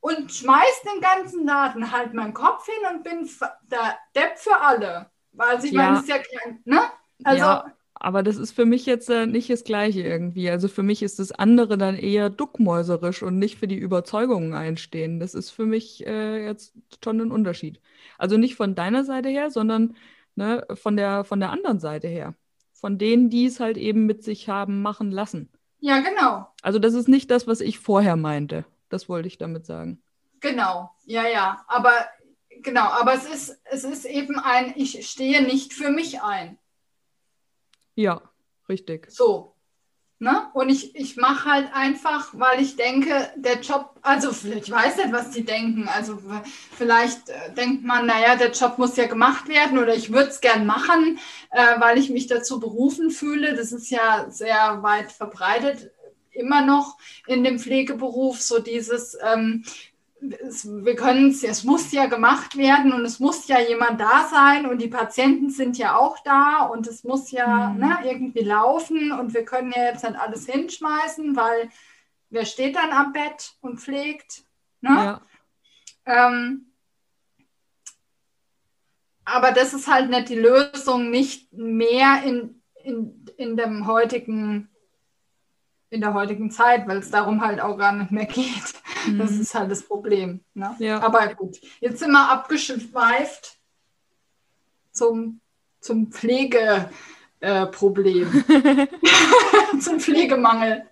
und 0.00 0.32
schmeiß 0.32 0.82
den 0.90 1.02
ganzen 1.02 1.44
Laden 1.44 1.92
halt 1.92 2.14
meinen 2.14 2.32
Kopf 2.32 2.64
hin 2.64 2.96
und 2.96 3.04
bin 3.04 3.28
der 3.70 3.98
Depp 4.14 4.38
für 4.38 4.58
alle. 4.58 5.10
Weil 5.32 5.62
ich 5.62 5.72
ja. 5.72 5.82
meine, 5.82 5.96
es 5.96 6.04
ist 6.04 6.08
ja 6.08 6.16
klein, 6.16 6.62
ne? 6.64 6.80
Also, 7.24 7.38
ja, 7.44 7.74
aber 7.92 8.22
das 8.22 8.38
ist 8.38 8.52
für 8.52 8.64
mich 8.64 8.86
jetzt 8.86 9.10
äh, 9.10 9.26
nicht 9.26 9.50
das 9.50 9.64
Gleiche 9.64 10.00
irgendwie. 10.00 10.48
Also 10.48 10.66
für 10.66 10.82
mich 10.82 11.02
ist 11.02 11.18
das 11.18 11.30
andere 11.30 11.76
dann 11.76 11.96
eher 11.96 12.30
duckmäuserisch 12.30 13.22
und 13.22 13.38
nicht 13.38 13.58
für 13.58 13.68
die 13.68 13.76
Überzeugungen 13.76 14.54
einstehen. 14.54 15.20
Das 15.20 15.34
ist 15.34 15.50
für 15.50 15.66
mich 15.66 16.06
äh, 16.06 16.42
jetzt 16.42 16.72
schon 17.04 17.20
ein 17.20 17.30
Unterschied. 17.30 17.82
Also 18.16 18.38
nicht 18.38 18.56
von 18.56 18.74
deiner 18.74 19.04
Seite 19.04 19.28
her, 19.28 19.50
sondern 19.50 19.94
ne, 20.36 20.66
von, 20.72 20.96
der, 20.96 21.24
von 21.24 21.38
der 21.38 21.50
anderen 21.50 21.80
Seite 21.80 22.08
her 22.08 22.34
von 22.80 22.98
denen, 22.98 23.30
die 23.30 23.46
es 23.46 23.58
halt 23.58 23.76
eben 23.76 24.06
mit 24.06 24.22
sich 24.22 24.48
haben 24.48 24.82
machen 24.82 25.10
lassen. 25.10 25.50
Ja, 25.80 26.00
genau. 26.00 26.46
Also 26.62 26.78
das 26.78 26.94
ist 26.94 27.08
nicht 27.08 27.30
das, 27.30 27.46
was 27.46 27.60
ich 27.60 27.78
vorher 27.78 28.16
meinte. 28.16 28.64
Das 28.88 29.08
wollte 29.08 29.28
ich 29.28 29.38
damit 29.38 29.66
sagen. 29.66 30.02
Genau, 30.40 30.90
ja, 31.04 31.26
ja. 31.26 31.64
Aber 31.68 31.92
genau, 32.62 32.84
aber 32.84 33.14
es 33.14 33.24
ist, 33.26 33.60
es 33.64 33.84
ist 33.84 34.04
eben 34.04 34.38
ein, 34.38 34.74
ich 34.76 35.08
stehe 35.08 35.42
nicht 35.42 35.72
für 35.72 35.90
mich 35.90 36.20
ein. 36.22 36.58
Ja, 37.94 38.22
richtig. 38.68 39.10
So. 39.10 39.55
Ne? 40.18 40.46
Und 40.54 40.70
ich, 40.70 40.96
ich 40.96 41.16
mache 41.16 41.50
halt 41.50 41.68
einfach, 41.74 42.30
weil 42.32 42.62
ich 42.62 42.76
denke, 42.76 43.30
der 43.36 43.60
Job, 43.60 43.90
also 44.00 44.30
ich 44.30 44.70
weiß 44.70 44.96
nicht, 44.96 45.12
was 45.12 45.30
die 45.30 45.44
denken. 45.44 45.88
Also 45.88 46.18
vielleicht 46.72 47.28
äh, 47.28 47.52
denkt 47.54 47.84
man, 47.84 48.06
naja, 48.06 48.36
der 48.36 48.52
Job 48.52 48.78
muss 48.78 48.96
ja 48.96 49.06
gemacht 49.06 49.46
werden 49.48 49.76
oder 49.76 49.94
ich 49.94 50.10
würde 50.12 50.30
es 50.30 50.40
gern 50.40 50.64
machen, 50.64 51.18
äh, 51.50 51.78
weil 51.80 51.98
ich 51.98 52.08
mich 52.08 52.28
dazu 52.28 52.60
berufen 52.60 53.10
fühle. 53.10 53.54
Das 53.54 53.72
ist 53.72 53.90
ja 53.90 54.26
sehr 54.30 54.82
weit 54.82 55.12
verbreitet 55.12 55.90
immer 56.36 56.64
noch 56.64 56.98
in 57.26 57.44
dem 57.44 57.58
Pflegeberuf, 57.58 58.40
so 58.40 58.58
dieses, 58.58 59.16
ähm, 59.24 59.64
es, 60.20 60.66
wir 60.66 60.96
können 60.96 61.30
es, 61.30 61.42
es 61.44 61.64
muss 61.64 61.92
ja 61.92 62.06
gemacht 62.06 62.56
werden 62.56 62.92
und 62.92 63.04
es 63.04 63.20
muss 63.20 63.46
ja 63.48 63.60
jemand 63.60 64.00
da 64.00 64.28
sein 64.30 64.66
und 64.66 64.80
die 64.80 64.88
Patienten 64.88 65.50
sind 65.50 65.78
ja 65.78 65.96
auch 65.96 66.18
da 66.24 66.64
und 66.64 66.86
es 66.86 67.04
muss 67.04 67.30
ja 67.30 67.70
mhm. 67.70 67.80
ne, 67.80 67.98
irgendwie 68.04 68.42
laufen 68.42 69.12
und 69.12 69.34
wir 69.34 69.44
können 69.44 69.72
ja 69.74 69.84
jetzt 69.84 70.04
nicht 70.04 70.18
alles 70.18 70.46
hinschmeißen, 70.46 71.36
weil 71.36 71.70
wer 72.30 72.44
steht 72.44 72.76
dann 72.76 72.90
am 72.90 73.12
Bett 73.12 73.54
und 73.60 73.78
pflegt? 73.78 74.44
Ne? 74.80 74.90
Ja. 74.90 75.22
Ähm, 76.06 76.72
aber 79.24 79.52
das 79.52 79.74
ist 79.74 79.88
halt 79.88 80.08
nicht 80.08 80.28
die 80.28 80.36
Lösung, 80.36 81.10
nicht 81.10 81.52
mehr 81.52 82.22
in, 82.24 82.62
in, 82.84 83.26
in 83.36 83.56
dem 83.56 83.86
heutigen 83.86 84.68
in 85.88 86.00
der 86.00 86.14
heutigen 86.14 86.50
Zeit, 86.50 86.86
weil 86.88 86.98
es 86.98 87.10
darum 87.10 87.40
halt 87.42 87.60
auch 87.60 87.78
gar 87.78 87.92
nicht 87.92 88.10
mehr 88.10 88.26
geht. 88.26 88.74
Mhm. 89.06 89.18
Das 89.18 89.32
ist 89.32 89.54
halt 89.54 89.70
das 89.70 89.82
Problem. 89.82 90.40
Ne? 90.54 90.74
Ja. 90.78 91.02
Aber 91.02 91.34
gut, 91.34 91.60
jetzt 91.80 92.00
sind 92.00 92.12
wir 92.12 92.30
abgeschweift 92.30 93.58
zum, 94.92 95.40
zum 95.80 96.10
Pflegeproblem. 96.10 98.44
Äh, 98.48 98.86
zum 99.80 100.00
Pflegemangel. 100.00 100.86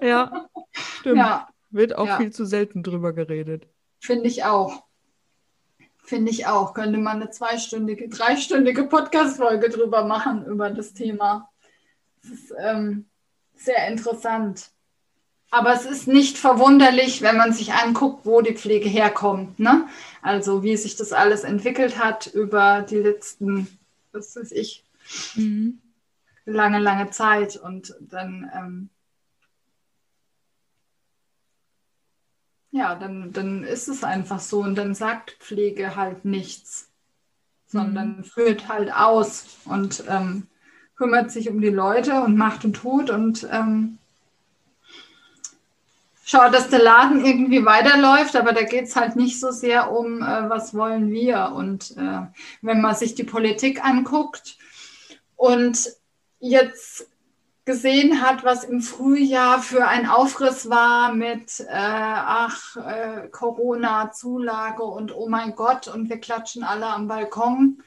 Ja, 0.00 0.48
stimmt. 1.00 1.18
Ja. 1.18 1.48
Wird 1.70 1.96
auch 1.96 2.06
ja. 2.06 2.18
viel 2.18 2.30
zu 2.30 2.44
selten 2.44 2.82
drüber 2.82 3.12
geredet. 3.12 3.66
Finde 3.98 4.28
ich 4.28 4.44
auch. 4.44 4.84
Finde 6.04 6.30
ich 6.30 6.46
auch. 6.46 6.74
Könnte 6.74 6.98
man 6.98 7.16
eine 7.16 7.30
zweistündige, 7.30 8.08
dreistündige 8.08 8.84
Podcast-Folge 8.84 9.70
drüber 9.70 10.04
machen, 10.04 10.44
über 10.44 10.70
das 10.70 10.92
Thema. 10.92 11.48
Das 12.20 12.32
ist, 12.32 12.52
ähm, 12.58 13.06
sehr 13.54 13.88
interessant. 13.88 14.70
Aber 15.54 15.74
es 15.74 15.84
ist 15.84 16.08
nicht 16.08 16.38
verwunderlich, 16.38 17.20
wenn 17.20 17.36
man 17.36 17.52
sich 17.52 17.74
anguckt, 17.74 18.24
wo 18.24 18.40
die 18.40 18.56
Pflege 18.56 18.88
herkommt. 18.88 19.60
Ne? 19.60 19.86
Also 20.22 20.62
wie 20.62 20.78
sich 20.78 20.96
das 20.96 21.12
alles 21.12 21.44
entwickelt 21.44 22.02
hat 22.02 22.26
über 22.26 22.80
die 22.80 22.96
letzten, 22.96 23.68
was 24.12 24.34
weiß 24.34 24.50
ich, 24.52 24.82
mhm. 25.34 25.78
lange, 26.46 26.78
lange 26.78 27.10
Zeit. 27.10 27.56
Und 27.56 27.94
dann, 28.00 28.50
ähm, 28.54 28.88
ja, 32.70 32.94
dann, 32.94 33.34
dann 33.34 33.62
ist 33.62 33.88
es 33.88 34.04
einfach 34.04 34.40
so. 34.40 34.60
Und 34.60 34.76
dann 34.76 34.94
sagt 34.94 35.32
Pflege 35.32 35.96
halt 35.96 36.24
nichts, 36.24 36.88
sondern 37.66 38.16
mhm. 38.16 38.24
führt 38.24 38.68
halt 38.68 38.90
aus. 38.90 39.58
Und 39.66 40.04
ähm, 40.08 40.46
kümmert 40.96 41.30
sich 41.30 41.50
um 41.50 41.60
die 41.60 41.68
Leute 41.68 42.22
und 42.22 42.38
macht 42.38 42.64
und 42.64 42.72
tut 42.72 43.10
und 43.10 43.46
ähm, 43.52 43.98
schaut, 46.24 46.54
dass 46.54 46.68
der 46.68 46.82
Laden 46.82 47.24
irgendwie 47.24 47.64
weiterläuft, 47.64 48.36
aber 48.36 48.52
da 48.52 48.62
geht 48.62 48.84
es 48.84 48.96
halt 48.96 49.16
nicht 49.16 49.40
so 49.40 49.50
sehr 49.50 49.92
um, 49.92 50.22
äh, 50.22 50.48
was 50.48 50.74
wollen 50.74 51.10
wir. 51.10 51.52
Und 51.54 51.96
äh, 51.96 52.26
wenn 52.60 52.80
man 52.80 52.94
sich 52.94 53.14
die 53.14 53.24
Politik 53.24 53.84
anguckt 53.84 54.56
und 55.36 55.90
jetzt 56.38 57.08
gesehen 57.64 58.20
hat, 58.20 58.44
was 58.44 58.64
im 58.64 58.80
Frühjahr 58.80 59.62
für 59.62 59.86
ein 59.86 60.08
Aufriss 60.08 60.68
war 60.68 61.14
mit, 61.14 61.60
äh, 61.60 61.66
ach, 61.70 62.76
äh, 62.76 63.28
Corona-Zulage 63.28 64.82
und 64.82 65.14
oh 65.14 65.28
mein 65.28 65.54
Gott, 65.54 65.86
und 65.86 66.08
wir 66.08 66.18
klatschen 66.18 66.64
alle 66.64 66.86
am 66.86 67.06
Balkon 67.06 67.82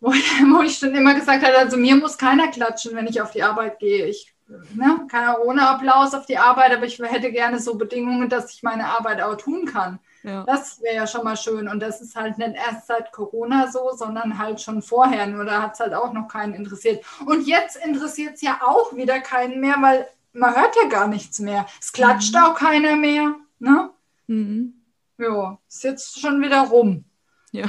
wo, 0.00 0.10
wo 0.10 0.62
ich 0.62 0.78
schon 0.78 0.94
immer 0.94 1.14
gesagt 1.14 1.44
habe, 1.44 1.58
also 1.58 1.76
mir 1.76 1.96
muss 1.96 2.18
keiner 2.18 2.48
klatschen, 2.48 2.94
wenn 2.94 3.06
ich 3.06 3.20
auf 3.20 3.32
die 3.32 3.42
Arbeit 3.42 3.78
gehe. 3.78 4.06
Ich 4.06 4.34
ne, 4.48 5.06
kann 5.08 5.36
ohne 5.36 5.68
Applaus 5.68 6.14
auf 6.14 6.26
die 6.26 6.38
Arbeit, 6.38 6.72
aber 6.72 6.86
ich 6.86 6.98
hätte 6.98 7.32
gerne 7.32 7.58
so 7.58 7.74
Bedingungen, 7.76 8.28
dass 8.28 8.52
ich 8.52 8.62
meine 8.62 8.86
Arbeit 8.86 9.20
auch 9.20 9.36
tun 9.36 9.66
kann. 9.66 9.98
Ja. 10.22 10.44
Das 10.44 10.80
wäre 10.82 10.96
ja 10.96 11.06
schon 11.06 11.24
mal 11.24 11.36
schön. 11.36 11.68
Und 11.68 11.80
das 11.80 12.00
ist 12.00 12.16
halt 12.16 12.38
nicht 12.38 12.56
erst 12.56 12.88
seit 12.88 13.12
Corona 13.12 13.70
so, 13.70 13.92
sondern 13.94 14.38
halt 14.38 14.60
schon 14.60 14.82
vorher. 14.82 15.26
Nur 15.26 15.44
da 15.44 15.62
hat 15.62 15.74
es 15.74 15.80
halt 15.80 15.94
auch 15.94 16.12
noch 16.12 16.28
keinen 16.28 16.54
interessiert. 16.54 17.04
Und 17.24 17.46
jetzt 17.46 17.76
interessiert 17.76 18.34
es 18.34 18.42
ja 18.42 18.60
auch 18.62 18.94
wieder 18.96 19.20
keinen 19.20 19.60
mehr, 19.60 19.76
weil 19.80 20.08
man 20.32 20.54
hört 20.54 20.74
ja 20.82 20.88
gar 20.88 21.06
nichts 21.06 21.38
mehr. 21.38 21.66
Es 21.80 21.92
klatscht 21.92 22.34
mhm. 22.34 22.40
auch 22.42 22.54
keiner 22.54 22.96
mehr. 22.96 23.36
Ne? 23.58 23.90
Mhm. 24.26 24.74
Ja, 25.18 25.58
ist 25.68 25.84
jetzt 25.84 26.20
schon 26.20 26.42
wieder 26.42 26.62
rum. 26.62 27.04
Ja. 27.52 27.66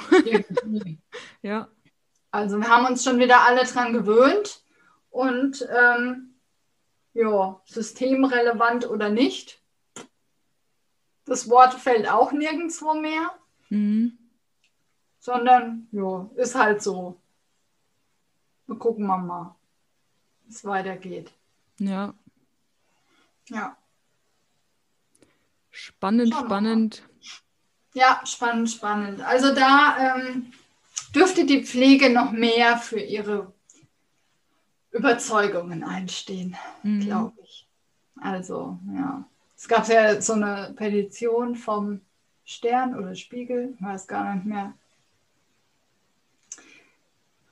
ja. 1.42 1.68
Also 2.32 2.58
wir 2.58 2.68
haben 2.68 2.88
uns 2.88 3.04
schon 3.04 3.20
wieder 3.20 3.42
alle 3.42 3.64
dran 3.66 3.94
gewöhnt 3.94 4.64
und 5.12 5.68
ähm, 5.72 6.34
ja, 7.18 7.60
systemrelevant 7.66 8.88
oder 8.88 9.10
nicht. 9.10 9.60
Das 11.26 11.50
Wort 11.50 11.74
fällt 11.74 12.08
auch 12.08 12.32
nirgendwo 12.32 12.94
mehr, 12.94 13.32
mhm. 13.70 14.18
sondern 15.20 15.88
ja, 15.92 16.30
ist 16.36 16.56
halt 16.56 16.82
so. 16.82 17.20
Wir 18.68 18.78
gucken 18.78 19.08
wir 19.08 19.18
mal, 19.18 19.56
wie 20.44 20.52
es 20.52 20.64
weitergeht. 20.64 21.32
Ja. 21.80 22.14
Ja. 23.48 23.76
Spannend, 25.72 26.34
spannend. 26.34 27.04
Ja, 27.94 28.22
spannend, 28.26 28.70
spannend. 28.70 29.22
Also 29.22 29.56
da 29.56 30.18
ähm, 30.18 30.54
dürfte 31.16 31.46
die 31.46 31.66
Pflege 31.66 32.12
noch 32.12 32.32
mehr 32.32 32.78
für 32.78 33.00
ihre 33.00 33.52
Überzeugungen 34.98 35.84
einstehen, 35.84 36.56
mhm. 36.84 37.02
glaube 37.02 37.34
ich. 37.44 37.68
Also, 38.20 38.80
ja. 38.96 39.24
Es 39.56 39.68
gab 39.68 39.88
ja 39.88 40.22
so 40.22 40.34
eine 40.34 40.74
Petition 40.76 41.56
vom 41.56 42.02
Stern 42.46 42.96
oder 42.96 43.16
Spiegel, 43.16 43.76
weiß 43.80 44.08
gar 44.08 44.36
nicht 44.36 44.46
mehr. 44.46 44.74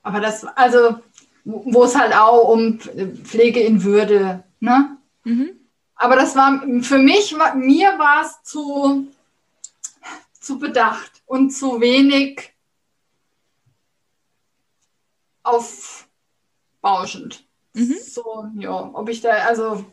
Aber 0.04 0.20
das, 0.20 0.46
also, 0.46 1.00
wo 1.44 1.84
es 1.84 1.96
halt 1.96 2.16
auch 2.16 2.50
um 2.50 2.80
Pflege 2.80 3.60
in 3.60 3.84
Würde, 3.84 4.44
ne? 4.60 4.98
Mhm. 5.24 5.60
Aber 5.96 6.16
das 6.16 6.36
war 6.36 6.62
für 6.82 6.98
mich, 6.98 7.36
mir 7.56 7.98
war 7.98 8.24
es 8.24 8.44
zu, 8.44 9.08
zu 10.40 10.60
bedacht 10.60 11.24
und 11.26 11.52
zu 11.52 11.80
wenig 11.82 12.54
aufbauschend. 16.86 17.44
Mhm. 17.74 17.98
So, 18.02 18.48
ja, 18.56 18.90
ob 18.94 19.10
ich 19.10 19.20
da, 19.22 19.32
also, 19.32 19.86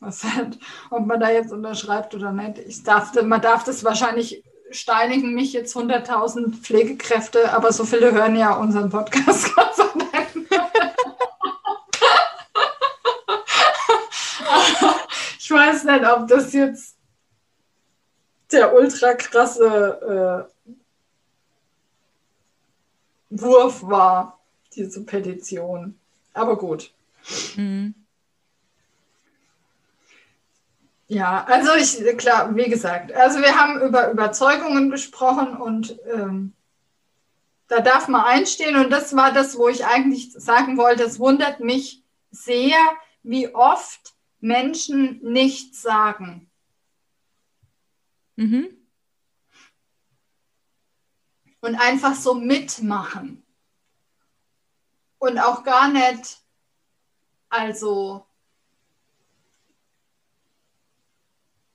was 0.00 0.24
halt, 0.24 0.58
ob 0.90 1.06
man 1.06 1.20
da 1.20 1.30
jetzt 1.30 1.52
unterschreibt 1.52 2.14
oder 2.14 2.32
nicht. 2.32 2.58
Ich 2.58 2.82
darf, 2.82 3.14
man 3.22 3.40
darf 3.40 3.62
das 3.64 3.84
wahrscheinlich 3.84 4.42
steinigen 4.70 5.34
mich 5.34 5.52
jetzt 5.52 5.76
100.000 5.76 6.60
Pflegekräfte, 6.60 7.52
aber 7.52 7.72
so 7.72 7.84
viele 7.84 8.12
hören 8.12 8.36
ja 8.36 8.54
unseren 8.54 8.90
Podcast. 8.90 9.50
ich 15.38 15.50
weiß 15.50 15.84
nicht, 15.84 16.04
ob 16.04 16.26
das 16.26 16.52
jetzt 16.52 16.96
der 18.50 18.74
ultra 18.74 19.14
krasse 19.14 20.48
äh, 23.30 23.30
Wurf 23.30 23.82
war 23.82 24.40
diese 24.74 25.04
Petition. 25.04 25.98
Aber 26.34 26.58
gut. 26.58 26.92
Mhm. 27.56 27.94
Ja, 31.06 31.44
also 31.44 31.74
ich, 31.74 32.16
klar, 32.16 32.54
wie 32.56 32.68
gesagt, 32.68 33.12
also 33.12 33.38
wir 33.40 33.58
haben 33.58 33.80
über 33.80 34.10
Überzeugungen 34.10 34.90
gesprochen 34.90 35.56
und 35.56 35.98
ähm, 36.12 36.54
da 37.68 37.80
darf 37.80 38.08
man 38.08 38.24
einstehen 38.24 38.76
und 38.76 38.90
das 38.90 39.14
war 39.14 39.32
das, 39.32 39.56
wo 39.56 39.68
ich 39.68 39.86
eigentlich 39.86 40.32
sagen 40.32 40.76
wollte, 40.76 41.04
es 41.04 41.18
wundert 41.18 41.60
mich 41.60 42.02
sehr, 42.30 42.78
wie 43.22 43.54
oft 43.54 44.14
Menschen 44.40 45.20
nichts 45.22 45.82
sagen. 45.82 46.50
Mhm. 48.36 48.68
Und 51.60 51.76
einfach 51.76 52.14
so 52.14 52.34
mitmachen 52.34 53.43
und 55.24 55.38
auch 55.38 55.64
gar 55.64 55.88
nicht, 55.88 56.38
also 57.48 58.26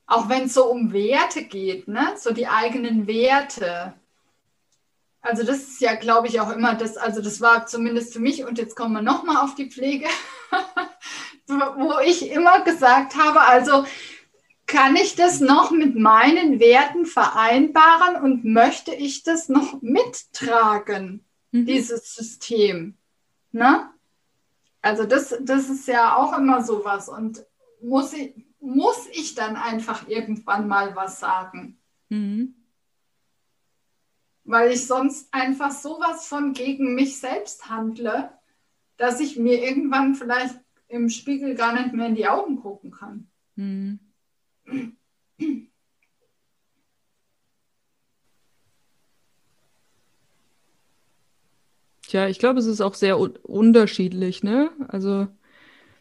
auch 0.06 0.30
wenn 0.30 0.46
es 0.46 0.54
so 0.54 0.66
um 0.66 0.94
Werte 0.94 1.44
geht, 1.44 1.88
ne? 1.88 2.14
so 2.18 2.32
die 2.32 2.48
eigenen 2.48 3.08
Werte. 3.08 3.94
Also 5.22 5.44
das 5.44 5.60
ist 5.60 5.82
ja, 5.82 5.96
glaube 5.96 6.28
ich, 6.28 6.40
auch 6.40 6.52
immer 6.52 6.76
das, 6.76 6.98
also 6.98 7.22
das 7.22 7.42
war 7.42 7.66
zumindest 7.66 8.14
für 8.14 8.20
mich, 8.20 8.44
und 8.44 8.58
jetzt 8.58 8.76
kommen 8.76 8.94
wir 8.94 9.02
nochmal 9.02 9.38
auf 9.38 9.56
die 9.56 9.70
Pflege, 9.70 10.08
wo 11.48 12.00
ich 12.06 12.32
immer 12.32 12.62
gesagt 12.62 13.16
habe, 13.16 13.42
also 13.42 13.86
kann 14.66 14.96
ich 14.96 15.16
das 15.16 15.40
noch 15.40 15.72
mit 15.72 15.96
meinen 15.96 16.60
Werten 16.60 17.06
vereinbaren 17.06 18.16
und 18.24 18.46
möchte 18.46 18.94
ich 18.94 19.24
das 19.24 19.50
noch 19.50 19.82
mittragen, 19.82 21.26
mhm. 21.52 21.66
dieses 21.66 22.14
System? 22.14 22.96
Ne? 23.52 23.90
Also 24.82 25.06
das, 25.06 25.36
das 25.42 25.70
ist 25.70 25.88
ja 25.88 26.16
auch 26.16 26.38
immer 26.38 26.64
sowas 26.64 27.10
und 27.10 27.46
muss 27.82 28.14
ich, 28.14 28.34
muss 28.60 29.08
ich 29.12 29.36
dann 29.36 29.56
einfach 29.56 30.08
irgendwann 30.08 30.68
mal 30.68 30.96
was 30.96 31.20
sagen? 31.20 31.80
Mhm. 32.10 32.56
Weil 34.44 34.72
ich 34.72 34.88
sonst 34.88 35.34
einfach 35.34 35.72
sowas 35.72 36.28
von 36.28 36.54
gegen 36.54 36.96
mich 36.96 37.20
selbst 37.20 37.70
handle, 37.70 38.32
dass 38.98 39.20
ich 39.20 39.38
mir 39.38 39.64
irgendwann 39.64 40.16
vielleicht 40.16 40.60
im 40.88 41.10
Spiegel 41.10 41.56
gar 41.56 41.74
nicht 41.74 41.94
mehr 41.94 42.08
in 42.08 42.16
die 42.16 42.28
Augen 42.28 42.60
gucken 42.60 42.92
kann. 42.92 43.30
Mhm. 43.56 44.00
Tja, 52.10 52.28
ich 52.28 52.40
glaube, 52.40 52.58
es 52.58 52.66
ist 52.66 52.82
auch 52.82 52.96
sehr 52.96 53.20
unterschiedlich, 53.20 54.42
ne? 54.42 54.72
Also 54.88 55.28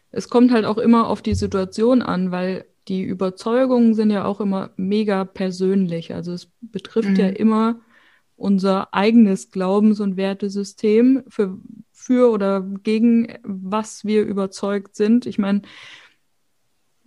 es 0.09 0.27
kommt 0.27 0.51
halt 0.51 0.65
auch 0.65 0.79
immer 0.79 1.07
auf 1.07 1.21
die 1.21 1.35
Situation 1.35 2.01
an, 2.01 2.31
weil 2.31 2.65
die 2.87 3.03
Überzeugungen 3.03 3.93
sind 3.93 4.09
ja 4.09 4.25
auch 4.25 4.41
immer 4.41 4.71
mega 4.75 5.23
persönlich. 5.23 6.15
Also 6.15 6.33
es 6.33 6.49
betrifft 6.61 7.09
mhm. 7.09 7.15
ja 7.15 7.27
immer 7.27 7.81
unser 8.37 8.91
eigenes 8.91 9.51
Glaubens- 9.51 9.99
und 9.99 10.17
Wertesystem, 10.17 11.25
für, 11.27 11.59
für 11.91 12.31
oder 12.31 12.61
gegen 12.61 13.37
was 13.43 14.03
wir 14.03 14.23
überzeugt 14.23 14.95
sind. 14.95 15.27
Ich 15.27 15.37
meine, 15.37 15.61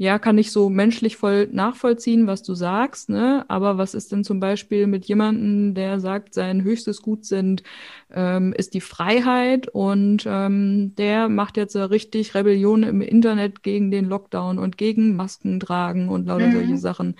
ja, 0.03 0.19
kann 0.19 0.37
ich 0.37 0.51
so 0.51 0.69
menschlich 0.69 1.17
voll 1.17 1.47
nachvollziehen, 1.53 2.27
was 2.27 2.43
du 2.43 2.55
sagst, 2.55 3.09
ne? 3.09 3.45
Aber 3.47 3.79
was 3.79 3.95
ist 3.95 4.11
denn 4.11 4.25
zum 4.25 4.41
Beispiel 4.41 4.89
mit 4.89 5.05
jemandem, 5.05 5.75
der 5.75 6.01
sagt, 6.01 6.35
sein 6.35 6.65
höchstes 6.65 7.03
Gut 7.03 7.25
sind, 7.25 7.63
ähm, 8.11 8.53
ist 8.53 8.75
die 8.75 8.81
Freiheit 8.81 9.69
und 9.69 10.25
ähm, 10.27 10.97
der 10.97 11.29
macht 11.29 11.57
jetzt 11.57 11.77
ja 11.77 11.85
richtig 11.85 12.35
Rebellion 12.35 12.83
im 12.83 13.01
Internet 13.01 13.63
gegen 13.63 13.93
den 13.93 14.07
Lockdown 14.07 14.59
und 14.59 14.77
gegen 14.77 15.15
Masken 15.15 15.61
tragen 15.61 16.09
und 16.09 16.27
lauter 16.27 16.49
mhm. 16.49 16.53
solche 16.53 16.79
Sachen. 16.79 17.15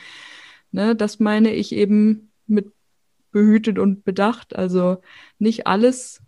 Ne? 0.73 0.97
Das 0.97 1.21
meine 1.21 1.53
ich 1.55 1.73
eben 1.73 2.33
mit 2.49 2.73
behütet 3.31 3.79
und 3.79 4.05
bedacht. 4.05 4.57
Also 4.57 4.97
nicht 5.39 5.69
alles, 5.69 6.21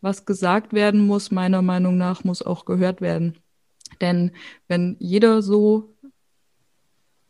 was 0.00 0.24
gesagt 0.24 0.72
werden 0.72 1.06
muss, 1.06 1.30
meiner 1.30 1.60
Meinung 1.60 1.98
nach, 1.98 2.24
muss 2.24 2.40
auch 2.40 2.64
gehört 2.64 3.02
werden. 3.02 3.34
Denn 4.00 4.32
wenn 4.68 4.96
jeder 4.98 5.42
so 5.42 5.94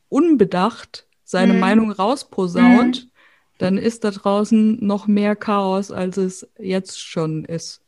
unbedacht 0.09 1.07
seine 1.25 1.55
mhm. 1.55 1.61
Meinung 1.61 1.91
rausposaunt, 1.93 3.05
mhm. 3.05 3.11
dann 3.59 3.79
ist 3.79 4.05
da 4.05 4.11
draußen 4.11 4.85
noch 4.85 5.07
mehr 5.07 5.37
Chaos, 5.37 5.91
als 5.91 6.17
es 6.17 6.49
jetzt 6.59 7.01
schon 7.01 7.45
ist. 7.45 7.83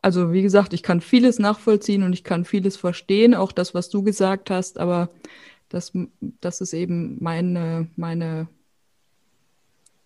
Also 0.00 0.32
wie 0.32 0.42
gesagt, 0.42 0.74
ich 0.74 0.82
kann 0.82 1.00
vieles 1.00 1.38
nachvollziehen 1.38 2.04
und 2.04 2.12
ich 2.12 2.22
kann 2.22 2.44
vieles 2.44 2.76
verstehen, 2.76 3.34
auch 3.34 3.52
das, 3.52 3.74
was 3.74 3.90
du 3.90 4.02
gesagt 4.02 4.48
hast, 4.48 4.78
aber 4.78 5.10
das, 5.68 5.92
das 6.40 6.60
ist 6.60 6.72
eben 6.72 7.16
meine, 7.20 7.88
meine 7.96 8.46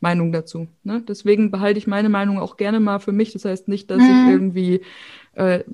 Meinung 0.00 0.32
dazu. 0.32 0.68
Ne? 0.84 1.02
Deswegen 1.06 1.50
behalte 1.50 1.78
ich 1.78 1.86
meine 1.86 2.08
Meinung 2.08 2.38
auch 2.38 2.56
gerne 2.56 2.80
mal 2.80 3.00
für 3.00 3.12
mich. 3.12 3.32
Das 3.32 3.44
heißt 3.44 3.68
nicht, 3.68 3.90
dass 3.90 3.98
mhm. 3.98 4.04
ich 4.04 4.32
irgendwie 4.32 4.80
äh, 5.32 5.64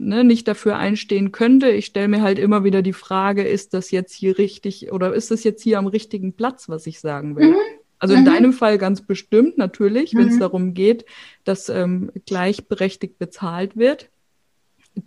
ne, 0.00 0.24
nicht 0.24 0.48
dafür 0.48 0.76
einstehen 0.76 1.30
könnte. 1.30 1.70
Ich 1.70 1.86
stelle 1.86 2.08
mir 2.08 2.22
halt 2.22 2.38
immer 2.38 2.64
wieder 2.64 2.82
die 2.82 2.94
Frage, 2.94 3.42
ist 3.42 3.74
das 3.74 3.90
jetzt 3.90 4.14
hier 4.14 4.38
richtig 4.38 4.92
oder 4.92 5.12
ist 5.12 5.30
das 5.30 5.44
jetzt 5.44 5.62
hier 5.62 5.78
am 5.78 5.86
richtigen 5.86 6.32
Platz, 6.32 6.68
was 6.68 6.86
ich 6.86 7.00
sagen 7.00 7.36
will? 7.36 7.50
Mhm. 7.50 7.56
Also 7.98 8.14
in 8.14 8.22
mhm. 8.22 8.26
deinem 8.26 8.52
Fall 8.54 8.78
ganz 8.78 9.02
bestimmt 9.02 9.58
natürlich, 9.58 10.14
wenn 10.14 10.28
es 10.28 10.36
mhm. 10.36 10.40
darum 10.40 10.74
geht, 10.74 11.04
dass 11.44 11.68
ähm, 11.68 12.10
gleichberechtigt 12.24 13.18
bezahlt 13.18 13.76
wird. 13.76 14.08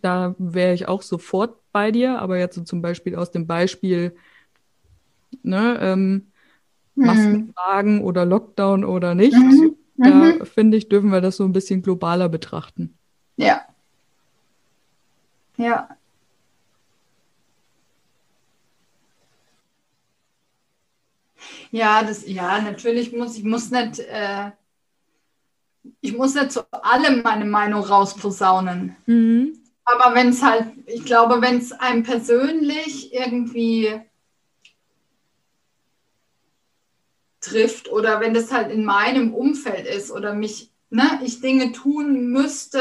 Da 0.02 0.36
wäre 0.38 0.76
ich 0.76 0.88
auch 0.88 1.02
sofort 1.02 1.58
bei 1.72 1.92
dir, 1.92 2.20
aber 2.20 2.38
jetzt 2.38 2.56
so 2.56 2.62
zum 2.62 2.84
Beispiel 2.84 3.16
aus 3.16 3.32
dem 3.32 3.48
Beispiel, 3.48 4.16
ne, 5.42 5.80
ähm, 5.82 6.28
mhm. 6.94 7.06
Maskentragen 7.06 8.04
oder 8.04 8.26
Lockdown 8.26 8.86
oder 8.86 9.16
nicht, 9.16 9.36
mhm. 9.36 9.76
da 9.98 10.10
mhm. 10.10 10.46
finde 10.46 10.78
ich, 10.78 10.88
dürfen 10.88 11.12
wir 11.12 11.20
das 11.20 11.38
so 11.38 11.46
ein 11.46 11.52
bisschen 11.54 11.82
globaler 11.82 12.30
betrachten. 12.30 12.96
Ja, 13.38 13.64
ja. 15.58 15.98
Ja, 21.72 22.04
das, 22.04 22.28
ja, 22.28 22.62
natürlich 22.62 23.14
muss 23.14 23.38
ich 23.38 23.44
muss 23.44 23.72
nicht, 23.72 24.00
äh, 24.00 24.52
ich 26.02 26.16
muss 26.16 26.36
nicht 26.36 26.52
zu 26.52 26.62
allem 26.72 27.22
meine 27.24 27.46
Meinung 27.46 27.82
rausposaunen. 27.82 28.96
Mhm. 29.06 29.60
Aber 29.86 30.16
wenn 30.16 30.30
es 30.30 30.42
halt, 30.42 30.68
ich 30.86 31.04
glaube, 31.04 31.42
wenn 31.42 31.58
es 31.58 31.72
einem 31.74 32.04
persönlich 32.04 33.14
irgendwie 33.14 34.02
trifft 37.42 37.90
oder 37.90 38.22
wenn 38.22 38.34
das 38.34 38.52
halt 38.52 38.72
in 38.72 38.86
meinem 38.86 39.34
Umfeld 39.34 39.86
ist 39.86 40.12
oder 40.12 40.34
mich, 40.34 40.72
ne, 40.90 41.20
ich 41.24 41.42
Dinge 41.42 41.74
tun 41.74 42.28
müsste, 42.32 42.80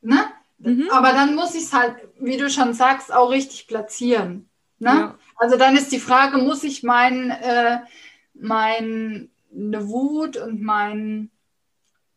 ne, 0.00 0.24
Mhm. 0.60 0.88
Aber 0.90 1.12
dann 1.12 1.34
muss 1.34 1.54
ich 1.54 1.64
es 1.64 1.72
halt, 1.72 1.96
wie 2.18 2.36
du 2.36 2.50
schon 2.50 2.74
sagst, 2.74 3.12
auch 3.12 3.30
richtig 3.30 3.66
platzieren. 3.66 4.48
Ne? 4.78 4.88
Ja. 4.88 5.18
Also 5.36 5.56
dann 5.56 5.76
ist 5.76 5.90
die 5.90 6.00
Frage, 6.00 6.38
muss 6.38 6.64
ich 6.64 6.82
mein, 6.82 7.30
äh, 7.30 7.80
meine 8.34 9.28
Wut 9.52 10.36
und 10.36 10.62
mein 10.62 11.30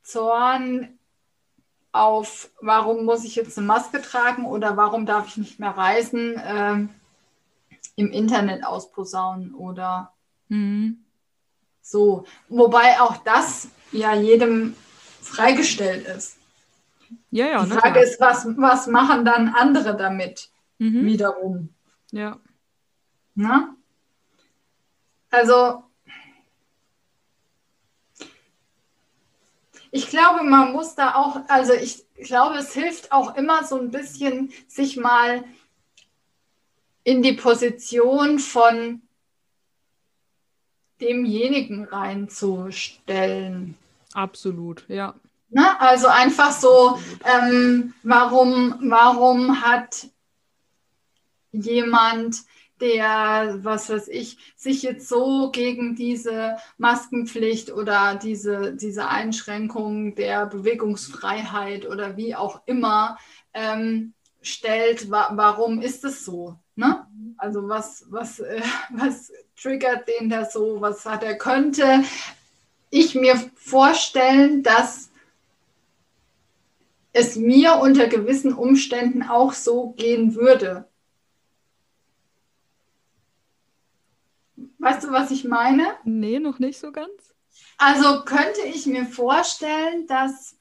Zorn 0.03 0.99
auf, 1.93 2.49
warum 2.59 3.05
muss 3.05 3.23
ich 3.23 3.35
jetzt 3.35 3.57
eine 3.57 3.67
Maske 3.67 4.01
tragen 4.01 4.45
oder 4.45 4.75
warum 4.77 5.05
darf 5.05 5.27
ich 5.27 5.37
nicht 5.37 5.59
mehr 5.59 5.77
reisen, 5.77 6.35
äh, 6.35 6.87
im 7.95 8.11
Internet 8.11 8.65
ausposaunen 8.65 9.53
oder 9.53 10.11
mhm. 10.49 11.03
so. 11.81 12.25
Wobei 12.49 12.99
auch 12.99 13.17
das 13.17 13.67
ja 13.91 14.15
jedem 14.15 14.75
freigestellt 15.21 16.07
ist. 16.07 16.37
Ja, 17.31 17.47
ja. 17.47 17.65
Die 17.65 17.71
Frage 17.71 17.99
ist, 18.01 18.19
was, 18.19 18.45
was 18.57 18.87
machen 18.87 19.25
dann 19.25 19.49
andere 19.49 19.95
damit 19.95 20.49
mhm. 20.77 21.05
wiederum? 21.05 21.69
Ja. 22.11 22.39
Na? 23.35 23.75
Also, 25.31 25.83
ich 29.91 30.07
glaube, 30.09 30.43
man 30.43 30.73
muss 30.73 30.95
da 30.95 31.15
auch, 31.15 31.41
also 31.47 31.73
ich 31.73 32.05
glaube, 32.15 32.57
es 32.57 32.73
hilft 32.73 33.11
auch 33.11 33.35
immer 33.35 33.63
so 33.63 33.79
ein 33.79 33.91
bisschen, 33.91 34.51
sich 34.67 34.97
mal 34.97 35.43
in 37.03 37.21
die 37.21 37.33
Position 37.33 38.39
von 38.39 39.01
demjenigen 41.01 41.85
reinzustellen. 41.85 43.77
Absolut, 44.13 44.85
ja. 44.87 45.15
Ne? 45.53 45.79
Also 45.79 46.07
einfach 46.07 46.51
so, 46.51 46.99
ähm, 47.23 47.93
warum, 48.01 48.75
warum 48.81 49.61
hat 49.61 50.07
jemand, 51.51 52.37
der, 52.81 53.59
was 53.61 53.89
weiß 53.89 54.07
ich, 54.07 54.37
sich 54.57 54.81
jetzt 54.81 55.07
so 55.07 55.51
gegen 55.51 55.95
diese 55.95 56.57
Maskenpflicht 56.79 57.71
oder 57.71 58.15
diese, 58.15 58.73
diese 58.75 59.07
Einschränkung 59.07 60.15
der 60.15 60.47
Bewegungsfreiheit 60.47 61.87
oder 61.87 62.17
wie 62.17 62.35
auch 62.35 62.61
immer 62.65 63.17
ähm, 63.53 64.13
stellt, 64.41 65.11
wa 65.11 65.29
warum 65.35 65.81
ist 65.81 66.03
es 66.03 66.25
so? 66.25 66.57
Ne? 66.75 67.05
Also 67.37 67.69
was, 67.69 68.05
was, 68.09 68.39
äh, 68.39 68.61
was 68.89 69.31
triggert 69.55 70.07
den 70.07 70.29
da 70.29 70.45
so? 70.45 70.81
Was 70.81 71.05
hat 71.05 71.23
er 71.23 71.37
könnte? 71.37 72.03
Ich 72.89 73.13
mir 73.13 73.39
vorstellen, 73.55 74.63
dass 74.63 75.11
es 77.13 77.35
mir 77.35 77.75
unter 77.75 78.07
gewissen 78.07 78.53
Umständen 78.53 79.23
auch 79.23 79.53
so 79.53 79.91
gehen 79.91 80.35
würde. 80.35 80.89
Weißt 84.79 85.03
du, 85.05 85.11
was 85.11 85.31
ich 85.31 85.45
meine? 85.45 85.93
Nee, 86.03 86.39
noch 86.39 86.59
nicht 86.59 86.79
so 86.79 86.91
ganz. 86.91 87.33
Also 87.77 88.23
könnte 88.25 88.61
ich 88.65 88.85
mir 88.87 89.05
vorstellen, 89.05 90.07
dass 90.07 90.57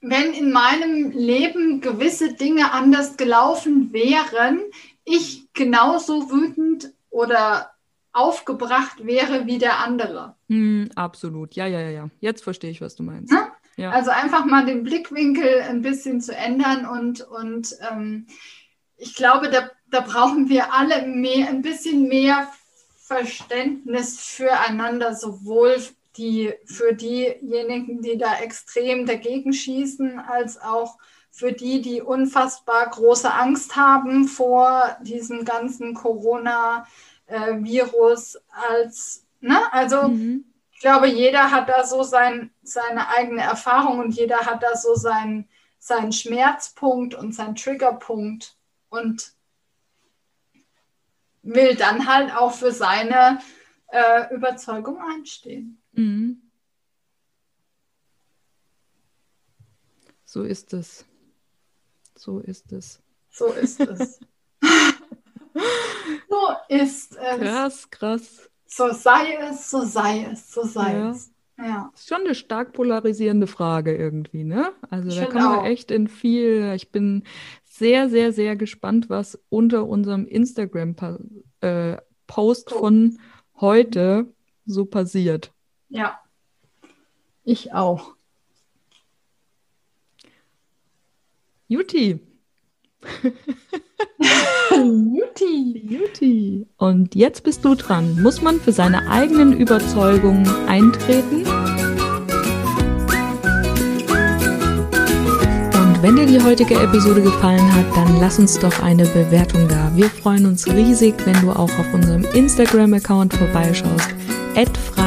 wenn 0.00 0.34
in 0.34 0.50
meinem 0.50 1.12
Leben 1.12 1.80
gewisse 1.80 2.34
Dinge 2.34 2.72
anders 2.72 3.16
gelaufen 3.16 3.92
wären, 3.92 4.60
ich 5.04 5.48
genauso 5.52 6.30
wütend 6.30 6.92
oder 7.08 7.70
aufgebracht 8.12 9.06
wäre 9.06 9.46
wie 9.46 9.58
der 9.58 9.78
andere. 9.78 10.34
Mm, 10.48 10.86
absolut, 10.96 11.54
ja, 11.54 11.66
ja, 11.66 11.88
ja. 11.88 12.10
Jetzt 12.20 12.42
verstehe 12.42 12.70
ich, 12.70 12.80
was 12.80 12.96
du 12.96 13.04
meinst. 13.04 13.32
Hm? 13.32 13.51
Ja. 13.76 13.90
Also 13.90 14.10
einfach 14.10 14.44
mal 14.44 14.66
den 14.66 14.84
Blickwinkel 14.84 15.62
ein 15.62 15.80
bisschen 15.82 16.20
zu 16.20 16.36
ändern 16.36 16.86
und, 16.86 17.22
und 17.22 17.76
ähm, 17.90 18.26
ich 18.96 19.14
glaube, 19.14 19.50
da, 19.50 19.70
da 19.90 20.00
brauchen 20.00 20.48
wir 20.48 20.74
alle 20.74 21.06
mehr, 21.06 21.48
ein 21.48 21.62
bisschen 21.62 22.08
mehr 22.08 22.48
Verständnis 22.96 24.20
füreinander, 24.20 25.14
sowohl 25.14 25.76
die, 26.16 26.52
für 26.66 26.94
diejenigen, 26.94 28.02
die 28.02 28.18
da 28.18 28.40
extrem 28.40 29.06
dagegen 29.06 29.52
schießen, 29.52 30.18
als 30.18 30.60
auch 30.60 30.98
für 31.30 31.52
die, 31.52 31.80
die 31.80 32.02
unfassbar 32.02 32.90
große 32.90 33.32
Angst 33.32 33.74
haben 33.74 34.28
vor 34.28 34.98
diesem 35.02 35.46
ganzen 35.46 35.94
Corona-Virus 35.94 38.38
als, 38.50 39.24
ne? 39.40 39.58
Also 39.72 40.08
mhm. 40.08 40.51
Ich 40.82 40.84
glaube, 40.84 41.06
jeder 41.06 41.52
hat 41.52 41.68
da 41.68 41.86
so 41.86 42.02
sein, 42.02 42.50
seine 42.64 43.06
eigene 43.06 43.40
Erfahrung 43.40 44.00
und 44.00 44.16
jeder 44.16 44.38
hat 44.38 44.64
da 44.64 44.76
so 44.76 44.96
seinen, 44.96 45.48
seinen 45.78 46.10
Schmerzpunkt 46.10 47.14
und 47.14 47.36
seinen 47.36 47.54
Triggerpunkt 47.54 48.56
und 48.88 49.32
will 51.42 51.76
dann 51.76 52.08
halt 52.08 52.34
auch 52.34 52.52
für 52.52 52.72
seine 52.72 53.38
äh, 53.92 54.34
Überzeugung 54.34 55.00
einstehen. 55.00 55.80
Mhm. 55.92 56.50
So 60.24 60.42
ist 60.42 60.72
es. 60.72 61.06
So 62.16 62.40
ist 62.40 62.72
es. 62.72 63.00
So 63.30 63.52
ist 63.52 63.78
es. 63.78 64.18
so 66.28 66.56
ist 66.68 67.16
es. 67.16 67.38
Krass, 67.38 67.88
krass. 67.88 68.51
So 68.74 68.90
sei 68.92 69.34
es, 69.34 69.70
so 69.70 69.82
sei 69.82 70.24
es, 70.32 70.50
so 70.50 70.64
sei 70.64 70.94
ja. 70.94 71.10
es. 71.10 71.30
Ja. 71.58 71.90
Das 71.92 72.00
ist 72.00 72.08
schon 72.08 72.22
eine 72.22 72.34
stark 72.34 72.72
polarisierende 72.72 73.46
Frage 73.46 73.94
irgendwie, 73.94 74.44
ne? 74.44 74.72
Also 74.88 75.10
ich 75.10 75.16
da 75.16 75.26
kann 75.26 75.44
man 75.44 75.58
auch. 75.58 75.66
echt 75.66 75.90
in 75.90 76.08
viel. 76.08 76.72
Ich 76.74 76.90
bin 76.90 77.24
sehr, 77.64 78.08
sehr, 78.08 78.32
sehr 78.32 78.56
gespannt, 78.56 79.10
was 79.10 79.38
unter 79.50 79.86
unserem 79.86 80.26
Instagram-Post 80.26 81.20
äh, 81.60 82.74
von 82.74 83.18
heute 83.60 84.32
so 84.64 84.86
passiert. 84.86 85.52
Ja. 85.90 86.18
Ich 87.44 87.74
auch. 87.74 88.14
Juti. 91.68 92.20
Juti. 95.40 95.82
Juti. 95.88 96.66
Und 96.76 97.14
jetzt 97.14 97.42
bist 97.44 97.64
du 97.64 97.74
dran. 97.74 98.20
Muss 98.22 98.42
man 98.42 98.60
für 98.60 98.72
seine 98.72 99.08
eigenen 99.08 99.52
Überzeugungen 99.52 100.46
eintreten? 100.66 101.46
Und 105.74 106.02
wenn 106.02 106.16
dir 106.16 106.26
die 106.26 106.42
heutige 106.42 106.74
Episode 106.74 107.22
gefallen 107.22 107.72
hat, 107.74 107.86
dann 107.96 108.20
lass 108.20 108.38
uns 108.38 108.58
doch 108.58 108.82
eine 108.82 109.04
Bewertung 109.06 109.68
da. 109.68 109.90
Wir 109.94 110.10
freuen 110.10 110.46
uns 110.46 110.66
riesig, 110.66 111.14
wenn 111.24 111.40
du 111.40 111.50
auch 111.50 111.78
auf 111.78 111.94
unserem 111.94 112.24
Instagram-Account 112.34 113.34
vorbeischaust 113.34 114.10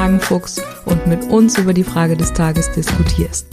Fragenfuchs 0.05 0.61
und 0.85 1.07
mit 1.07 1.23
uns 1.31 1.57
über 1.57 1.73
die 1.73 1.83
Frage 1.83 2.17
des 2.17 2.33
Tages 2.33 2.71
diskutierst. 2.71 3.47